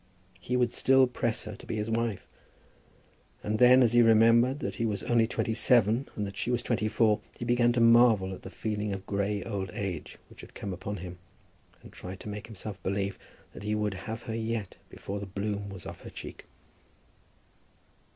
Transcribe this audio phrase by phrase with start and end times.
[0.39, 2.27] He would still press her to be his wife.
[3.43, 6.63] And then as he remembered that he was only twenty seven and that she was
[6.63, 10.55] twenty four, he began to marvel at the feeling of grey old age which had
[10.55, 11.19] come upon him,
[11.83, 13.19] and tried to make himself believe
[13.53, 16.45] that he would have her yet before the bloom was off her cheek.